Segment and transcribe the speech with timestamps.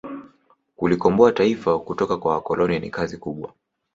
[0.75, 3.53] kulikomboa taifa kutoka kwa wakoloni ni kazi kubwa